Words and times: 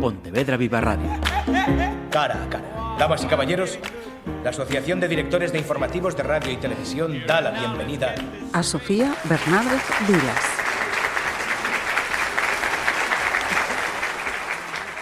Pontevedra 0.00 0.56
Viva 0.56 0.80
Radio. 0.80 1.10
Cara 2.10 2.42
a 2.42 2.48
cara. 2.48 2.96
Damas 2.98 3.22
y 3.22 3.26
caballeros, 3.26 3.78
la 4.42 4.50
Asociación 4.50 4.98
de 4.98 5.08
Directores 5.08 5.52
de 5.52 5.58
Informativos 5.58 6.16
de 6.16 6.22
Radio 6.22 6.50
y 6.50 6.56
Televisión 6.56 7.22
da 7.26 7.42
la 7.42 7.50
bienvenida 7.50 8.14
a 8.52 8.62
Sofía 8.62 9.14
Bernárdez 9.24 9.82
Vilas. 10.08 10.44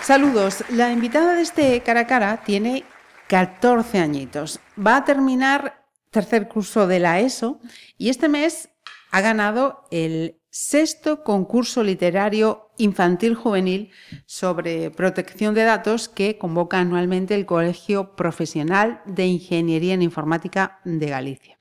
Saludos. 0.02 0.64
La 0.70 0.90
invitada 0.90 1.34
de 1.34 1.42
este 1.42 1.80
cara 1.82 2.00
a 2.00 2.06
cara 2.06 2.38
tiene 2.38 2.84
14 3.28 4.00
añitos. 4.00 4.58
Va 4.78 4.96
a 4.96 5.04
terminar 5.04 5.84
tercer 6.10 6.48
curso 6.48 6.88
de 6.88 6.98
la 6.98 7.20
ESO 7.20 7.60
y 7.96 8.08
este 8.08 8.28
mes 8.28 8.70
ha 9.12 9.20
ganado 9.20 9.86
el 9.90 10.37
sexto 10.50 11.22
concurso 11.24 11.82
literario 11.82 12.70
infantil 12.78 13.34
juvenil 13.34 13.90
sobre 14.26 14.90
protección 14.90 15.54
de 15.54 15.64
datos 15.64 16.08
que 16.08 16.38
convoca 16.38 16.78
anualmente 16.78 17.34
el 17.34 17.46
Colegio 17.46 18.16
Profesional 18.16 19.02
de 19.04 19.26
Ingeniería 19.26 19.94
en 19.94 20.02
Informática 20.02 20.80
de 20.84 21.06
Galicia. 21.08 21.58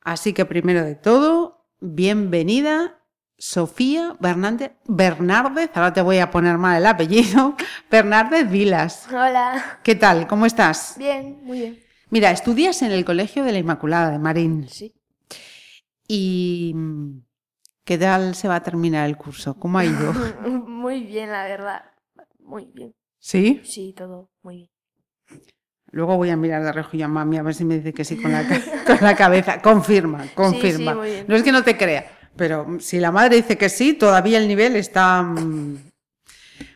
Así 0.00 0.32
que 0.32 0.44
primero 0.44 0.84
de 0.84 0.94
todo, 0.94 1.66
bienvenida 1.80 3.00
Sofía 3.36 4.16
Bernández, 4.20 4.72
Bernárdez, 4.86 5.70
ahora 5.74 5.92
te 5.92 6.00
voy 6.00 6.18
a 6.18 6.30
poner 6.30 6.56
mal 6.56 6.78
el 6.78 6.86
apellido, 6.86 7.56
Bernárdez 7.90 8.48
Vilas. 8.48 9.06
Hola. 9.08 9.80
¿Qué 9.82 9.94
tal? 9.94 10.26
¿Cómo 10.26 10.46
estás? 10.46 10.94
Bien, 10.98 11.40
muy 11.42 11.58
bien. 11.58 11.80
Mira, 12.10 12.30
estudias 12.30 12.80
en 12.82 12.92
el 12.92 13.04
Colegio 13.04 13.44
de 13.44 13.52
la 13.52 13.58
Inmaculada 13.58 14.10
de 14.10 14.18
Marín. 14.18 14.68
Sí. 14.68 14.94
¿Y 16.06 16.74
qué 17.84 17.98
tal 17.98 18.34
se 18.34 18.48
va 18.48 18.56
a 18.56 18.62
terminar 18.62 19.08
el 19.08 19.16
curso? 19.16 19.54
¿Cómo 19.58 19.78
ha 19.78 19.84
ido? 19.84 20.12
muy 20.66 21.04
bien, 21.04 21.30
la 21.30 21.44
verdad. 21.44 21.82
Muy 22.38 22.66
bien. 22.66 22.94
¿Sí? 23.18 23.60
Sí, 23.64 23.94
todo 23.96 24.30
muy 24.42 24.56
bien. 24.56 24.70
Luego 25.90 26.16
voy 26.16 26.30
a 26.30 26.36
mirar 26.36 26.62
de 26.64 26.72
reojo 26.72 26.96
a 27.02 27.08
mami 27.08 27.38
a 27.38 27.42
ver 27.42 27.54
si 27.54 27.64
me 27.64 27.76
dice 27.76 27.92
que 27.92 28.04
sí 28.04 28.20
con 28.20 28.32
la, 28.32 28.44
con 28.86 28.98
la 29.00 29.14
cabeza. 29.14 29.62
Confirma, 29.62 30.26
confirma. 30.34 30.92
Sí, 30.92 30.98
muy 30.98 31.10
bien. 31.10 31.24
No 31.28 31.36
es 31.36 31.42
que 31.42 31.52
no 31.52 31.62
te 31.62 31.76
crea, 31.76 32.06
pero 32.36 32.78
si 32.80 32.98
la 32.98 33.12
madre 33.12 33.36
dice 33.36 33.56
que 33.56 33.68
sí, 33.68 33.94
todavía 33.94 34.38
el 34.38 34.48
nivel 34.48 34.76
está... 34.76 35.22
mm. 35.22 35.92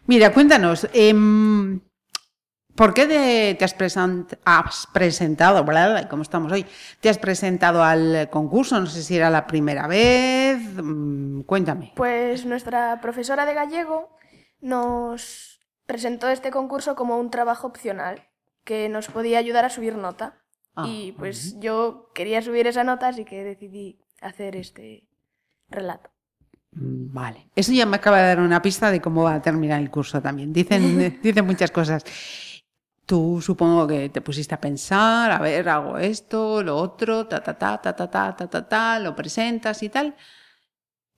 Mira, 0.07 0.33
cuéntanos, 0.33 0.89
em, 0.95 1.81
¿por 2.79 2.95
qué 2.95 3.07
de- 3.09 3.57
te 3.59 3.65
has, 3.65 3.77
present- 3.77 4.39
has 4.45 4.87
presentado, 4.93 5.65
bla, 5.65 6.09
como 6.09 6.23
estamos 6.23 6.51
hoy, 6.53 6.65
te 7.01 7.09
has 7.09 7.19
presentado 7.19 7.83
al 7.83 8.31
concurso? 8.31 8.79
No 8.81 8.87
sé 8.87 9.03
si 9.03 9.17
era 9.17 9.29
la 9.31 9.47
primera 9.49 9.89
vez, 9.89 10.59
mm, 10.83 11.41
cuéntame. 11.43 11.93
Pues 11.97 12.47
nuestra 12.47 13.01
profesora 13.03 13.45
de 13.45 13.55
gallego 13.55 14.17
nos 14.61 15.61
presentó 15.87 16.29
este 16.29 16.51
concurso 16.51 16.95
como 16.95 17.19
un 17.19 17.31
trabajo 17.31 17.67
opcional 17.67 18.23
que 18.65 18.89
nos 18.89 19.09
podía 19.09 19.39
ayudar 19.39 19.65
a 19.65 19.71
subir 19.71 19.97
nota. 19.97 20.39
Ah, 20.77 20.87
y 20.87 21.13
pues 21.13 21.59
yo 21.59 22.11
quería 22.15 22.41
subir 22.43 22.67
esa 22.69 22.85
nota, 22.85 23.09
así 23.09 23.25
que 23.25 23.43
decidí 23.43 23.99
hacer 24.21 24.55
este 24.55 25.09
relato. 25.69 26.11
Mm, 26.73 27.13
Vale, 27.13 27.51
eso 27.57 27.73
ya 27.73 27.87
me 27.87 27.97
acaba 27.97 28.19
de 28.19 28.27
dar 28.29 28.41
una 28.41 28.63
pista 28.63 28.91
de 28.93 29.01
cómo 29.01 29.25
va 29.25 29.35
a 29.35 29.43
terminar 29.43 29.81
el 29.81 29.91
curso 29.91 30.21
también. 30.23 30.53
Dicen, 30.53 31.19
dicen 31.23 31.45
muchas 31.47 31.71
cosas. 31.73 32.05
Tú 33.09 33.41
supongo 33.41 33.87
que 33.87 34.11
te 34.11 34.21
pusiste 34.21 34.55
a 34.55 34.61
pensar, 34.61 35.33
a 35.33 35.39
ver, 35.39 35.67
hago 35.67 35.97
esto, 35.97 36.63
lo 36.63 36.77
otro, 36.77 37.27
ta, 37.27 37.43
ta, 37.43 37.57
ta, 37.57 37.81
ta, 37.81 37.97
ta, 37.97 38.11
ta, 38.11 38.37
ta, 38.37 38.47
ta, 38.51 38.69
ta, 38.69 38.99
lo 38.99 39.17
presentas 39.17 39.83
y 39.83 39.89
tal. 39.89 40.15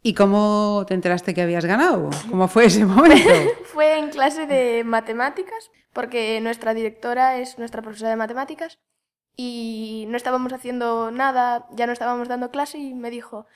¿Y 0.00 0.14
cómo 0.14 0.84
te 0.86 0.94
enteraste 0.94 1.34
que 1.34 1.42
habías 1.42 1.64
ganado? 1.64 2.10
¿Cómo 2.30 2.46
fue 2.46 2.66
ese 2.66 2.84
momento? 2.84 3.28
Fue 3.64 3.98
en 3.98 4.10
clase 4.10 4.46
de 4.46 4.84
matemáticas, 4.84 5.72
porque 5.92 6.40
nuestra 6.40 6.74
directora 6.74 7.38
es 7.38 7.58
nuestra 7.58 7.82
profesora 7.82 8.10
de 8.10 8.16
matemáticas 8.16 8.78
y 9.34 10.04
no 10.10 10.16
estábamos 10.16 10.52
haciendo 10.52 11.10
nada, 11.10 11.66
ya 11.72 11.88
no 11.88 11.92
estábamos 11.92 12.28
dando 12.28 12.52
clase 12.52 12.78
y 12.78 12.94
me 12.94 13.10
dijo, 13.10 13.48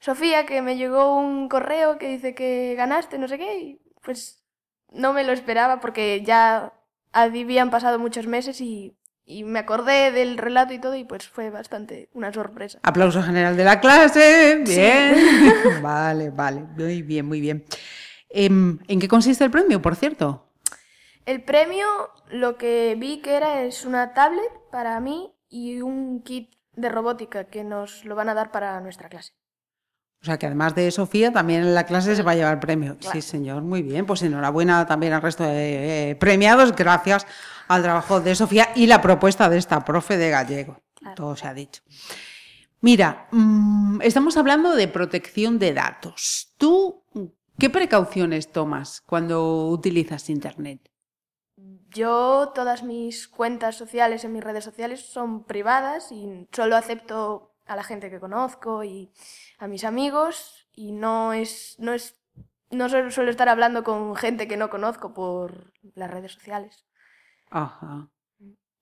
Sofía, 0.00 0.46
que 0.46 0.62
me 0.62 0.76
llegó 0.76 1.16
un 1.16 1.48
correo 1.48 1.96
que 1.96 2.08
dice 2.08 2.34
que 2.34 2.74
ganaste, 2.76 3.18
no 3.18 3.28
sé 3.28 3.38
qué, 3.38 3.58
y 3.60 3.80
pues 4.02 4.42
no 4.90 5.12
me 5.12 5.22
lo 5.22 5.32
esperaba 5.32 5.78
porque 5.78 6.24
ya 6.24 6.72
habían 7.12 7.70
pasado 7.70 7.98
muchos 7.98 8.26
meses 8.26 8.60
y, 8.60 8.94
y 9.24 9.44
me 9.44 9.58
acordé 9.58 10.10
del 10.10 10.38
relato 10.38 10.72
y 10.72 10.78
todo 10.78 10.96
y 10.96 11.04
pues 11.04 11.28
fue 11.28 11.50
bastante 11.50 12.08
una 12.14 12.32
sorpresa. 12.32 12.78
Aplauso 12.82 13.22
general 13.22 13.56
de 13.56 13.64
la 13.64 13.80
clase. 13.80 14.62
Bien. 14.64 15.16
Vale, 15.82 16.30
vale. 16.30 16.62
Muy 16.76 17.02
bien, 17.02 17.26
muy 17.26 17.40
bien. 17.40 17.64
Em, 18.30 18.78
¿En 18.88 18.98
qué 18.98 19.08
consiste 19.08 19.44
el 19.44 19.50
premio, 19.50 19.80
por 19.80 19.96
cierto? 19.96 20.46
El 21.26 21.42
premio, 21.42 21.86
lo 22.30 22.56
que 22.56 22.96
vi 22.98 23.20
que 23.20 23.36
era 23.36 23.62
es 23.62 23.84
una 23.84 24.14
tablet 24.14 24.50
para 24.70 24.98
mí 25.00 25.30
y 25.50 25.82
un 25.82 26.22
kit 26.22 26.54
de 26.74 26.88
robótica 26.88 27.44
que 27.44 27.64
nos 27.64 28.04
lo 28.04 28.14
van 28.14 28.28
a 28.28 28.34
dar 28.34 28.50
para 28.50 28.80
nuestra 28.80 29.08
clase. 29.08 29.34
O 30.20 30.24
sea 30.24 30.36
que 30.36 30.46
además 30.46 30.74
de 30.74 30.90
Sofía, 30.90 31.32
también 31.32 31.62
en 31.62 31.74
la 31.74 31.84
clase 31.84 32.16
se 32.16 32.22
va 32.22 32.32
a 32.32 32.34
llevar 32.34 32.58
premio. 32.58 32.96
Sí, 33.00 33.22
señor, 33.22 33.62
muy 33.62 33.82
bien. 33.82 34.04
Pues 34.04 34.22
enhorabuena 34.22 34.84
también 34.86 35.12
al 35.12 35.22
resto 35.22 35.44
de 35.44 36.10
eh, 36.10 36.16
premiados, 36.16 36.74
gracias 36.74 37.26
al 37.68 37.82
trabajo 37.82 38.20
de 38.20 38.34
Sofía 38.34 38.70
y 38.74 38.86
la 38.86 39.00
propuesta 39.00 39.48
de 39.48 39.58
esta 39.58 39.84
profe 39.84 40.16
de 40.16 40.30
gallego. 40.30 40.80
Claro. 40.94 41.14
Todo 41.14 41.36
se 41.36 41.46
ha 41.46 41.54
dicho. 41.54 41.82
Mira, 42.80 43.28
mm, 43.30 44.00
estamos 44.02 44.36
hablando 44.36 44.74
de 44.74 44.88
protección 44.88 45.58
de 45.58 45.74
datos. 45.74 46.52
¿Tú 46.58 47.04
qué 47.58 47.70
precauciones 47.70 48.50
tomas 48.50 49.00
cuando 49.00 49.68
utilizas 49.68 50.30
Internet? 50.30 50.90
Yo, 51.90 52.52
todas 52.54 52.82
mis 52.82 53.28
cuentas 53.28 53.76
sociales 53.76 54.24
en 54.24 54.32
mis 54.32 54.44
redes 54.44 54.64
sociales 54.64 55.00
son 55.00 55.44
privadas 55.44 56.12
y 56.12 56.46
solo 56.52 56.76
acepto 56.76 57.47
a 57.68 57.76
la 57.76 57.84
gente 57.84 58.10
que 58.10 58.20
conozco 58.20 58.82
y 58.84 59.12
a 59.58 59.68
mis 59.68 59.84
amigos 59.84 60.68
y 60.72 60.92
no 60.92 61.32
es, 61.32 61.76
no 61.78 61.92
es, 61.92 62.20
no 62.70 62.88
suelo, 62.88 63.10
suelo 63.10 63.30
estar 63.30 63.48
hablando 63.48 63.84
con 63.84 64.16
gente 64.16 64.48
que 64.48 64.56
no 64.56 64.70
conozco 64.70 65.14
por 65.14 65.72
las 65.94 66.10
redes 66.10 66.32
sociales. 66.32 66.86
Ajá. 67.50 68.08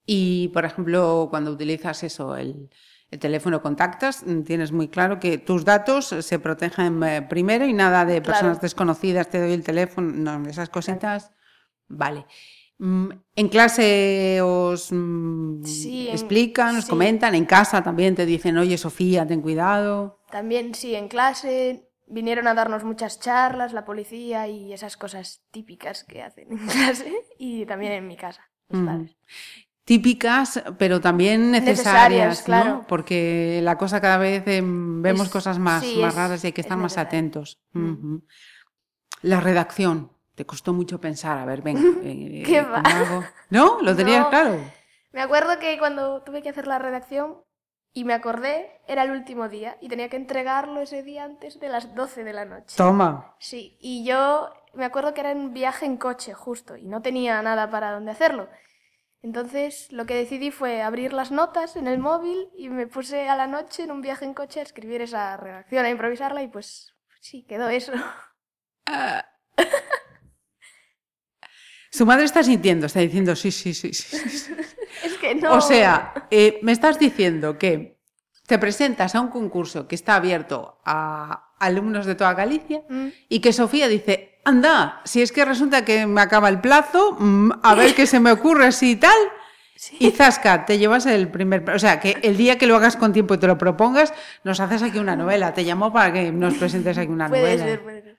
Y, 0.06 0.48
por 0.48 0.64
ejemplo, 0.64 1.26
cuando 1.30 1.50
utilizas 1.50 2.02
eso, 2.04 2.36
el, 2.36 2.70
el 3.10 3.18
teléfono 3.18 3.62
contactas, 3.62 4.24
mm, 4.24 4.42
tienes 4.42 4.72
muy 4.72 4.88
claro 4.88 5.18
que 5.18 5.38
tus 5.38 5.64
datos 5.64 6.06
se 6.20 6.38
protegen 6.38 7.02
eh, 7.02 7.22
primero 7.22 7.64
y 7.66 7.72
nada 7.72 8.04
de 8.04 8.22
Claro. 8.22 8.24
personas 8.24 8.60
desconocidas, 8.60 9.28
te 9.30 9.40
doy 9.40 9.52
el 9.52 9.64
teléfono, 9.64 10.12
no, 10.12 10.48
esas 10.48 10.68
cositas. 10.68 11.32
Vale. 11.88 12.26
Mm, 12.78 13.08
¿En 13.36 13.48
clase 13.48 14.40
os 14.42 14.90
mm, 14.92 15.64
Sí, 15.64 16.08
en- 16.08 16.12
explican, 16.14 16.76
os 16.76 16.84
sí. 16.84 16.90
comentan? 16.90 17.34
¿En 17.34 17.46
casa 17.46 17.82
también 17.82 18.14
te 18.14 18.26
dicen, 18.26 18.58
oye, 18.58 18.76
Sofía, 18.76 19.26
ten 19.26 19.40
cuidado? 19.40 20.20
También 20.30 20.74
sí, 20.74 20.94
en 20.94 21.08
clase 21.08 21.88
vinieron 22.06 22.46
a 22.46 22.54
darnos 22.54 22.84
muchas 22.84 23.18
charlas, 23.18 23.72
la 23.72 23.84
policía 23.84 24.46
y 24.46 24.72
esas 24.72 24.96
cosas 24.96 25.42
típicas 25.50 26.04
que 26.04 26.22
hacen 26.22 26.52
en 26.52 26.58
clase 26.68 27.12
y 27.38 27.64
también 27.66 27.92
en 27.92 28.06
mi 28.06 28.16
casa, 28.16 28.42
mis 28.68 28.82
padres. 28.86 29.16
Típicas, 29.84 30.62
pero 30.78 31.00
también 31.00 31.52
necesarias, 31.52 32.28
Necesarias, 32.28 32.38
¿no? 32.40 32.44
claro. 32.44 32.84
Porque 32.88 33.60
la 33.62 33.78
cosa 33.78 34.00
cada 34.00 34.18
vez 34.18 34.42
em, 34.48 35.00
vemos 35.00 35.28
Es- 35.28 35.32
cosas 35.32 35.58
más, 35.60 35.84
sí, 35.84 35.98
más 36.00 36.12
es- 36.12 36.16
raras 36.16 36.42
y 36.44 36.48
hay 36.48 36.52
que 36.52 36.60
es 36.62 36.66
estar 36.66 36.76
más 36.76 36.98
atentos. 36.98 37.60
Mm. 37.72 38.16
La 39.22 39.40
redacción, 39.40 40.10
te 40.36 40.44
costó 40.46 40.72
mucho 40.72 41.00
pensar, 41.00 41.38
a 41.38 41.44
ver, 41.44 41.62
venga, 41.62 41.80
eh, 42.04 42.44
¿Qué 42.46 42.60
¿cómo 42.62 42.72
va? 42.72 42.78
hago? 42.80 43.24
¿No? 43.50 43.80
¿Lo 43.82 43.96
tenías 43.96 44.24
No. 44.24 44.30
claro? 44.30 44.58
Me 45.12 45.22
acuerdo 45.22 45.58
que 45.58 45.78
cuando 45.78 46.22
tuve 46.22 46.42
que 46.42 46.50
hacer 46.50 46.66
la 46.66 46.78
redacción 46.78 47.42
y 47.94 48.04
me 48.04 48.12
acordé, 48.12 48.82
era 48.86 49.02
el 49.02 49.10
último 49.10 49.48
día 49.48 49.78
y 49.80 49.88
tenía 49.88 50.10
que 50.10 50.16
entregarlo 50.16 50.82
ese 50.82 51.02
día 51.02 51.24
antes 51.24 51.58
de 51.58 51.70
las 51.70 51.94
12 51.94 52.22
de 52.22 52.34
la 52.34 52.44
noche. 52.44 52.76
Toma. 52.76 53.34
Sí, 53.38 53.78
y 53.80 54.04
yo 54.04 54.52
me 54.74 54.84
acuerdo 54.84 55.14
que 55.14 55.20
era 55.20 55.30
en 55.30 55.54
viaje 55.54 55.86
en 55.86 55.96
coche 55.96 56.34
justo 56.34 56.76
y 56.76 56.84
no 56.86 57.00
tenía 57.00 57.40
nada 57.40 57.70
para 57.70 57.92
dónde 57.92 58.10
hacerlo. 58.10 58.48
Entonces 59.22 59.90
lo 59.90 60.04
que 60.04 60.14
decidí 60.14 60.50
fue 60.50 60.82
abrir 60.82 61.14
las 61.14 61.30
notas 61.32 61.76
en 61.76 61.86
el 61.86 61.98
móvil 61.98 62.50
y 62.54 62.68
me 62.68 62.86
puse 62.86 63.30
a 63.30 63.36
la 63.36 63.46
noche 63.46 63.84
en 63.84 63.90
un 63.90 64.02
viaje 64.02 64.26
en 64.26 64.34
coche 64.34 64.60
a 64.60 64.64
escribir 64.64 65.00
esa 65.00 65.34
redacción, 65.38 65.86
a 65.86 65.90
improvisarla 65.90 66.42
y 66.42 66.48
pues 66.48 66.94
sí, 67.22 67.44
quedó 67.44 67.70
eso. 67.70 67.92
Su 71.90 72.04
madre 72.06 72.24
está 72.24 72.42
sintiendo, 72.42 72.86
está 72.86 73.00
diciendo 73.00 73.34
sí, 73.36 73.50
sí, 73.50 73.74
sí, 73.74 73.92
sí. 73.94 74.16
es 75.04 75.14
que 75.18 75.34
no. 75.34 75.54
O 75.54 75.60
sea, 75.60 76.26
eh, 76.30 76.58
me 76.62 76.72
estás 76.72 76.98
diciendo 76.98 77.58
que 77.58 77.98
te 78.46 78.58
presentas 78.58 79.14
a 79.14 79.20
un 79.20 79.28
concurso 79.28 79.88
que 79.88 79.94
está 79.94 80.14
abierto 80.16 80.78
a 80.84 81.54
alumnos 81.58 82.06
de 82.06 82.14
toda 82.14 82.34
Galicia 82.34 82.82
Mm, 82.88 83.08
y 83.28 83.40
que 83.40 83.52
Sofía 83.52 83.88
dice, 83.88 84.38
anda, 84.44 85.00
si 85.04 85.22
es 85.22 85.32
que 85.32 85.44
resulta 85.44 85.84
que 85.84 86.06
me 86.06 86.20
acaba 86.20 86.48
el 86.48 86.60
plazo, 86.60 87.16
mm, 87.18 87.50
a 87.62 87.74
ver 87.74 87.94
qué 87.94 88.06
se 88.06 88.20
me 88.20 88.30
ocurre 88.30 88.66
así 88.66 88.92
y 88.92 88.96
tal. 88.96 89.16
sí. 89.74 89.96
Y 89.98 90.10
Zasca, 90.10 90.64
te 90.64 90.78
llevas 90.78 91.06
el 91.06 91.28
primer... 91.28 91.68
O 91.70 91.78
sea, 91.78 91.98
que 92.00 92.18
el 92.22 92.36
día 92.36 92.56
que 92.58 92.66
lo 92.66 92.76
hagas 92.76 92.96
con 92.96 93.12
tiempo 93.12 93.34
y 93.34 93.38
te 93.38 93.46
lo 93.46 93.58
propongas, 93.58 94.12
nos 94.44 94.60
haces 94.60 94.82
aquí 94.82 94.98
una 94.98 95.16
novela. 95.16 95.52
Te 95.54 95.62
llamo 95.64 95.92
para 95.92 96.12
que 96.12 96.30
nos 96.32 96.54
presentes 96.54 96.96
aquí 96.98 97.10
una 97.10 97.28
puede 97.28 97.42
novela. 97.42 97.64
ser, 97.64 97.82
puede 97.82 98.02
ser. 98.02 98.18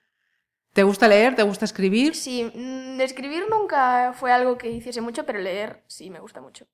¿Te 0.77 0.83
gusta 0.83 1.07
leer? 1.07 1.33
¿Te 1.33 1.41
gusta 1.41 1.65
escribir? 1.65 2.13
Sí, 2.13 2.43
mm, 2.53 3.01
escribir 3.01 3.45
nunca 3.49 4.13
fue 4.13 4.31
algo 4.31 4.59
que 4.59 4.69
hiciese 4.69 5.01
mucho, 5.01 5.25
pero 5.25 5.39
leer 5.39 5.81
sí 5.87 6.11
me 6.11 6.19
gusta 6.19 6.39
mucho. 6.39 6.67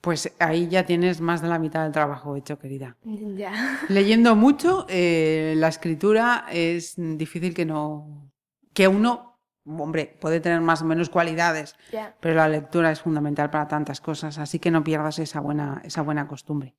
Pues 0.00 0.32
ahí 0.38 0.68
ya 0.68 0.86
tienes 0.86 1.20
más 1.20 1.42
de 1.42 1.48
la 1.48 1.58
mitad 1.58 1.82
del 1.82 1.90
trabajo 1.90 2.36
hecho, 2.36 2.60
querida. 2.60 2.96
Ya. 3.36 3.80
Leyendo 3.88 4.36
mucho, 4.36 4.86
eh, 4.88 5.54
la 5.56 5.66
escritura 5.66 6.46
es 6.52 6.94
difícil 6.96 7.54
que 7.54 7.64
no. 7.64 8.30
que 8.72 8.86
uno, 8.86 9.40
hombre, 9.64 10.16
puede 10.20 10.38
tener 10.38 10.60
más 10.60 10.80
o 10.82 10.84
menos 10.84 11.10
cualidades, 11.10 11.74
Ya. 11.90 12.14
pero 12.20 12.36
la 12.36 12.48
lectura 12.48 12.92
es 12.92 13.00
fundamental 13.00 13.50
para 13.50 13.66
tantas 13.66 14.00
cosas, 14.00 14.38
así 14.38 14.60
que 14.60 14.70
no 14.70 14.84
pierdas 14.84 15.18
esa 15.18 15.40
buena, 15.40 15.82
esa 15.84 16.02
buena 16.02 16.28
costumbre. 16.28 16.76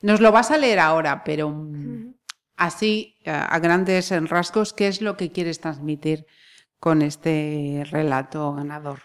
Nos 0.00 0.22
lo 0.22 0.32
vas 0.32 0.50
a 0.50 0.56
leer 0.56 0.78
ahora, 0.78 1.22
pero 1.24 1.50
mm. 1.50 2.14
Así, 2.66 3.16
a 3.26 3.54
a 3.54 3.58
grandes 3.58 4.10
rasgos, 4.28 4.72
¿qué 4.72 4.88
es 4.88 5.00
lo 5.02 5.16
que 5.16 5.30
quieres 5.32 5.60
transmitir 5.60 6.26
con 6.78 7.02
este 7.02 7.84
relato 7.90 8.54
ganador? 8.54 9.00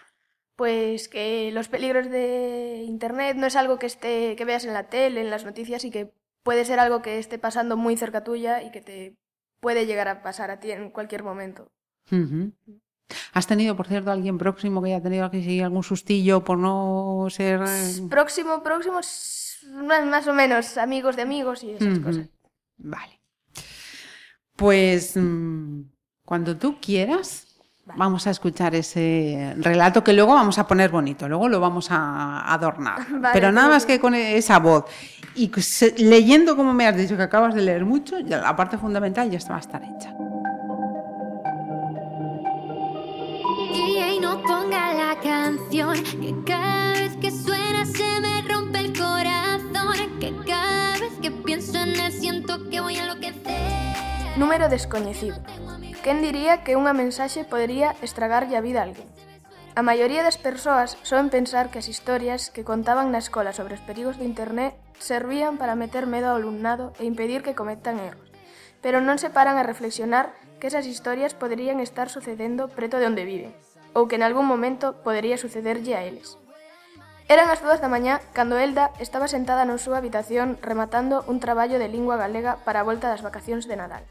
Pues 0.56 1.08
que 1.08 1.50
los 1.52 1.68
peligros 1.68 2.10
de 2.10 2.82
Internet 2.84 3.36
no 3.36 3.46
es 3.46 3.54
algo 3.54 3.78
que, 3.78 3.86
esté, 3.86 4.34
que 4.36 4.44
veas 4.44 4.64
en 4.64 4.74
la 4.74 4.88
tele, 4.88 5.20
en 5.20 5.30
las 5.30 5.44
noticias 5.44 5.84
y 5.84 5.90
que 5.90 6.12
puede 6.42 6.64
ser 6.64 6.80
algo 6.80 7.02
que 7.02 7.18
esté 7.18 7.38
pasando 7.38 7.76
muy 7.76 7.96
cerca 7.96 8.24
tuya 8.24 8.62
y 8.62 8.70
que 8.72 8.80
te 8.80 9.14
puede 9.60 9.86
llegar 9.86 10.08
a 10.08 10.22
pasar 10.22 10.50
a 10.50 10.58
ti 10.58 10.72
en 10.72 10.90
cualquier 10.90 11.22
momento. 11.22 11.70
¿Has 13.32 13.46
tenido, 13.46 13.76
por 13.76 13.86
cierto, 13.86 14.10
alguien 14.10 14.38
próximo 14.38 14.82
que 14.82 14.88
haya 14.92 15.02
tenido 15.02 15.30
que 15.30 15.42
seguir 15.42 15.64
algún 15.64 15.82
sustillo 15.82 16.42
por 16.42 16.58
no 16.58 17.26
ser... 17.30 17.60
eh, 17.66 18.08
Próximo, 18.10 18.62
próximo, 18.62 18.96
más, 18.96 20.04
más 20.06 20.26
o 20.26 20.34
menos 20.34 20.76
amigos 20.76 21.16
de 21.16 21.22
amigos 21.22 21.62
y 21.62 21.70
esas 21.70 21.98
cosas. 22.00 22.26
Vale. 22.78 23.17
Pues 24.58 25.16
mm, 25.16 25.82
cuando 26.24 26.56
tú 26.56 26.78
quieras, 26.80 27.46
Vale. 27.86 27.96
vamos 28.00 28.26
a 28.26 28.30
escuchar 28.30 28.74
ese 28.74 29.54
relato 29.58 30.02
que 30.02 30.12
luego 30.12 30.34
vamos 30.34 30.58
a 30.58 30.66
poner 30.66 30.90
bonito, 30.90 31.28
luego 31.28 31.48
lo 31.48 31.60
vamos 31.60 31.88
a 31.92 32.52
adornar. 32.52 33.06
Vale, 33.20 33.28
Pero 33.32 33.52
nada 33.52 33.68
todo 33.68 33.76
más 33.76 33.86
que 33.86 34.00
con 34.00 34.16
esa 34.16 34.58
voz 34.58 34.84
y 35.36 35.48
se- 35.62 35.94
leyendo 35.98 36.56
como 36.56 36.74
me 36.74 36.88
has 36.88 36.96
dicho 36.96 37.16
que 37.16 37.22
acabas 37.22 37.54
de 37.54 37.62
leer 37.62 37.84
mucho, 37.84 38.18
ya 38.18 38.38
la 38.38 38.56
parte 38.56 38.76
fundamental 38.78 39.30
ya 39.30 39.38
está 39.38 39.50
va 39.52 39.58
a 39.58 39.60
estar 39.60 39.80
hecha. 39.84 40.12
DJ 43.72 44.20
no 44.20 44.42
ponga 44.42 44.92
la 44.94 45.20
canción 45.22 45.94
que 46.20 46.34
cada 46.44 46.92
vez 46.94 47.16
que 47.18 47.30
suena 47.30 47.86
se 47.86 48.20
me 48.20 48.42
rompe 48.42 48.80
el 48.80 48.92
corazón 48.98 50.18
que 50.18 50.34
cada 50.44 50.98
vez 50.98 51.12
que 51.22 51.30
pienso 51.30 51.78
en 51.78 51.90
él 52.00 52.10
siento 52.12 52.68
que 52.70 52.80
voy 52.80 52.96
a 52.96 53.02
enloquecer 53.04 53.87
Número 54.38 54.68
descoñecido. 54.68 55.42
Quen 56.04 56.22
diría 56.22 56.62
que 56.62 56.78
unha 56.78 56.94
mensaxe 56.94 57.42
podería 57.42 57.98
estragarlle 58.06 58.54
a 58.54 58.62
vida 58.62 58.78
a 58.78 58.86
alguén? 58.86 59.10
A 59.74 59.82
maioría 59.82 60.22
das 60.22 60.38
persoas 60.38 60.94
só 61.02 61.18
en 61.18 61.26
pensar 61.26 61.74
que 61.74 61.82
as 61.82 61.90
historias 61.90 62.54
que 62.54 62.62
contaban 62.62 63.10
na 63.10 63.18
escola 63.18 63.50
sobre 63.50 63.74
os 63.74 63.82
perigos 63.82 64.14
do 64.14 64.22
internet 64.22 64.78
servían 65.02 65.58
para 65.58 65.74
meter 65.74 66.06
medo 66.06 66.30
ao 66.30 66.38
alumnado 66.38 66.94
e 67.02 67.10
impedir 67.10 67.42
que 67.42 67.58
cometan 67.58 67.98
erros. 67.98 68.30
Pero 68.78 69.02
non 69.02 69.18
se 69.18 69.26
paran 69.26 69.58
a 69.58 69.66
reflexionar 69.66 70.30
que 70.62 70.70
esas 70.70 70.86
historias 70.86 71.34
poderían 71.34 71.82
estar 71.82 72.06
sucedendo 72.06 72.70
preto 72.70 73.02
de 73.02 73.10
onde 73.10 73.26
viven, 73.26 73.50
ou 73.90 74.06
que 74.06 74.14
en 74.14 74.22
algún 74.22 74.46
momento 74.46 75.02
podería 75.02 75.34
sucederlle 75.34 75.98
a 75.98 76.06
eles. 76.06 76.38
Eran 77.26 77.50
as 77.50 77.58
dúas 77.60 77.82
da 77.82 77.92
mañá 77.92 78.22
cando 78.32 78.54
Elda 78.56 78.94
estaba 79.02 79.26
sentada 79.26 79.66
na 79.66 79.82
súa 79.82 79.98
habitación 79.98 80.62
rematando 80.62 81.26
un 81.26 81.42
traballo 81.44 81.82
de 81.82 81.90
lingua 81.90 82.16
galega 82.16 82.62
para 82.62 82.80
a 82.80 82.86
volta 82.86 83.10
das 83.10 83.20
vacacións 83.20 83.66
de 83.66 83.76
Nadal. 83.76 84.06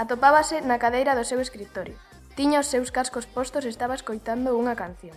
Atopábase 0.00 0.64
na 0.64 0.80
cadeira 0.80 1.12
do 1.12 1.28
seu 1.28 1.44
escritorio. 1.44 2.00
Tiña 2.32 2.64
os 2.64 2.72
seus 2.72 2.88
cascos 2.88 3.28
postos 3.28 3.68
e 3.68 3.70
estaba 3.74 3.92
escoitando 3.92 4.56
unha 4.56 4.72
canción. 4.72 5.12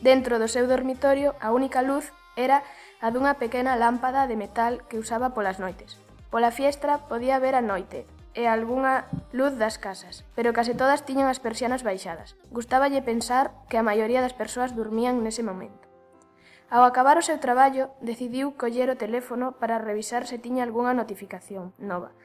Dentro 0.00 0.40
do 0.40 0.48
seu 0.48 0.64
dormitorio, 0.64 1.36
a 1.36 1.52
única 1.52 1.84
luz 1.84 2.16
era 2.32 2.64
a 3.04 3.12
dunha 3.12 3.36
pequena 3.36 3.76
lámpada 3.76 4.24
de 4.24 4.40
metal 4.40 4.88
que 4.88 4.96
usaba 4.96 5.36
polas 5.36 5.60
noites. 5.60 6.00
Pola 6.32 6.48
fiestra 6.48 7.04
podía 7.12 7.36
ver 7.44 7.52
a 7.52 7.60
noite 7.60 8.08
e 8.32 8.48
algunha 8.48 9.04
luz 9.36 9.60
das 9.60 9.76
casas, 9.76 10.24
pero 10.32 10.56
case 10.56 10.72
todas 10.72 11.04
tiñan 11.04 11.28
as 11.28 11.36
persianas 11.36 11.84
baixadas. 11.84 12.32
Gustáballe 12.48 13.04
pensar 13.04 13.52
que 13.68 13.76
a 13.76 13.84
maioría 13.84 14.24
das 14.24 14.32
persoas 14.32 14.72
dormían 14.72 15.20
nese 15.20 15.44
momento. 15.44 15.92
Ao 16.72 16.88
acabar 16.88 17.20
o 17.20 17.26
seu 17.28 17.36
traballo, 17.36 17.92
decidiu 18.00 18.56
coller 18.56 18.88
o 18.88 18.96
teléfono 18.96 19.60
para 19.60 19.76
revisar 19.76 20.24
se 20.24 20.40
tiña 20.40 20.64
algunha 20.64 20.96
notificación 20.96 21.76
nova, 21.76 22.16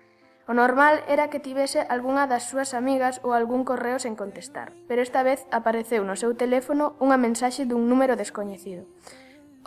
O 0.47 0.55
normal 0.55 1.03
era 1.11 1.27
que 1.27 1.43
tivese 1.43 1.83
algunha 1.91 2.23
das 2.23 2.47
súas 2.47 2.71
amigas 2.71 3.19
ou 3.19 3.35
algún 3.35 3.67
correo 3.67 3.99
sen 3.99 4.15
contestar, 4.15 4.71
pero 4.87 5.03
esta 5.03 5.19
vez 5.19 5.43
apareceu 5.51 6.07
no 6.07 6.15
seu 6.15 6.39
teléfono 6.39 6.95
unha 7.03 7.19
mensaxe 7.19 7.67
dun 7.67 7.91
número 7.91 8.15
descoñecido. 8.15 8.87